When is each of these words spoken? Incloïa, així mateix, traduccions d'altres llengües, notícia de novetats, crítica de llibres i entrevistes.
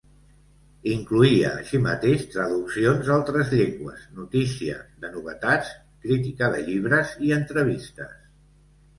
Incloïa, 0.91 1.49
així 1.57 1.81
mateix, 1.81 2.23
traduccions 2.35 3.09
d'altres 3.11 3.51
llengües, 3.59 4.07
notícia 4.21 4.77
de 5.03 5.11
novetats, 5.17 5.69
crítica 6.07 6.49
de 6.55 6.63
llibres 6.71 7.13
i 7.29 7.35
entrevistes. 7.37 8.17